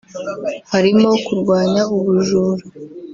[0.71, 2.63] harimo kurwanya ubujura